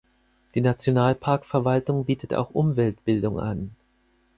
Die 0.55 0.61
Nationalparkverwaltung 0.61 2.05
bietet 2.05 2.33
auch 2.33 2.49
Umweltbildung 2.55 3.39
an. 3.39 3.75